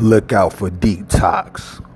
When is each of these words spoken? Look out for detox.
Look 0.00 0.32
out 0.32 0.52
for 0.52 0.70
detox. 0.70 1.87